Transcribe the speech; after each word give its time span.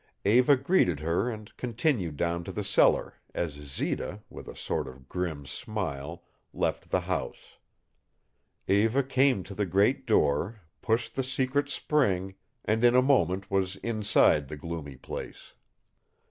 Eva 0.25 0.55
greeted 0.57 0.99
her 1.01 1.29
and 1.29 1.55
continued 1.57 2.17
down 2.17 2.43
to 2.43 2.51
the 2.51 2.63
cellar, 2.63 3.19
as 3.35 3.51
Zita, 3.53 4.21
with 4.31 4.47
a 4.47 4.57
sort 4.57 4.87
of 4.87 5.07
grim 5.07 5.45
smile, 5.45 6.23
left 6.55 6.89
the 6.89 7.01
house. 7.01 7.59
Eva 8.67 9.03
came 9.03 9.43
to 9.43 9.53
the 9.53 9.67
great 9.67 10.07
door, 10.07 10.61
pushed 10.81 11.13
the 11.13 11.23
secret 11.23 11.69
spring, 11.69 12.33
and 12.65 12.83
in 12.83 12.95
a 12.95 13.01
moment 13.03 13.51
was 13.51 13.75
inside 13.83 14.47
the 14.47 14.57
gloomy 14.57 14.95
place. 14.95 15.53